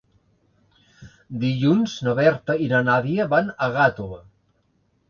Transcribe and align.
Dilluns 1.43 1.95
na 2.09 2.17
Berta 2.21 2.57
i 2.65 2.71
na 2.73 2.81
Nàdia 2.89 3.31
van 3.37 3.57
a 3.69 3.71
Gàtova. 3.79 4.21